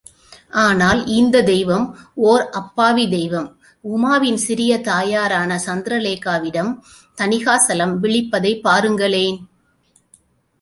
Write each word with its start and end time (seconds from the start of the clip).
ஆனால் 0.61 1.01
இந்தத் 1.15 1.45
தெய்வம் 1.45 1.85
ஓர் 2.23 2.49
அப்பாவித் 2.51 3.11
தெய்வம். 3.11 3.45
உமாவின் 3.85 4.39
சிறிய 4.45 4.81
தாயாரான 4.81 5.59
சந்திரலேகாவிடம் 5.67 6.73
தணிகாசலம் 7.17 7.95
விழிப்பதைப் 7.99 8.63
பாருங்களேன்! 8.63 9.39